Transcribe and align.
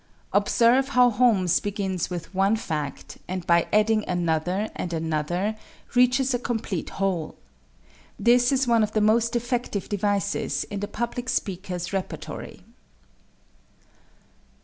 Observe 0.33 0.87
how 0.89 1.11
Holmes 1.11 1.59
begins 1.59 2.09
with 2.09 2.33
one 2.33 2.55
fact, 2.55 3.19
and 3.27 3.45
by 3.45 3.67
adding 3.71 4.03
another 4.09 4.67
and 4.75 4.93
another 4.93 5.55
reaches 5.93 6.33
a 6.33 6.39
complete 6.39 6.89
whole. 6.97 7.35
This 8.17 8.51
is 8.51 8.67
one 8.67 8.81
of 8.81 8.93
the 8.93 8.99
most 9.01 9.35
effective 9.35 9.87
devices 9.87 10.63
in 10.71 10.79
the 10.79 10.87
public 10.87 11.29
speaker's 11.29 11.93
repertory. 11.93 12.63